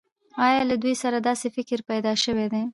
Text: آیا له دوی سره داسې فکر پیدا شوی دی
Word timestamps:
آیا 0.45 0.61
له 0.69 0.75
دوی 0.83 0.95
سره 1.03 1.17
داسې 1.29 1.47
فکر 1.55 1.79
پیدا 1.89 2.13
شوی 2.23 2.47
دی 2.53 2.63